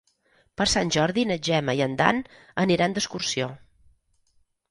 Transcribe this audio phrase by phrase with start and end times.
[0.59, 2.23] Per Sant Jordi na Gemma i en Dan
[2.65, 3.51] aniran d'excursió.